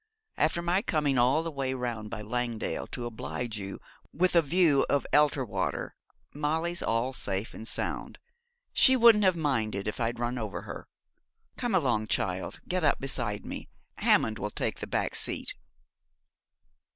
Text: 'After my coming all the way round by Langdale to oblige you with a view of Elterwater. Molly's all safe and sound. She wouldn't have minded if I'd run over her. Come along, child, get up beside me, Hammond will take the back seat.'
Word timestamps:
'After 0.35 0.63
my 0.63 0.81
coming 0.81 1.19
all 1.19 1.43
the 1.43 1.51
way 1.51 1.75
round 1.75 2.09
by 2.09 2.23
Langdale 2.23 2.87
to 2.87 3.05
oblige 3.05 3.59
you 3.59 3.77
with 4.11 4.35
a 4.35 4.41
view 4.41 4.83
of 4.89 5.05
Elterwater. 5.13 5.91
Molly's 6.33 6.81
all 6.81 7.13
safe 7.13 7.53
and 7.53 7.67
sound. 7.67 8.17
She 8.73 8.95
wouldn't 8.95 9.23
have 9.23 9.37
minded 9.37 9.87
if 9.87 9.99
I'd 9.99 10.17
run 10.17 10.39
over 10.39 10.63
her. 10.63 10.87
Come 11.55 11.75
along, 11.75 12.07
child, 12.07 12.61
get 12.67 12.83
up 12.83 12.99
beside 12.99 13.45
me, 13.45 13.69
Hammond 13.99 14.39
will 14.39 14.49
take 14.49 14.79
the 14.79 14.87
back 14.87 15.13
seat.' 15.13 15.53